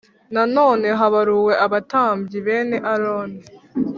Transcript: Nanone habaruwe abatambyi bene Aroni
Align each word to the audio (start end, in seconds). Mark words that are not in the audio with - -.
Nanone 0.33 0.87
habaruwe 0.99 1.53
abatambyi 1.65 2.37
bene 2.45 2.77
Aroni 2.91 3.39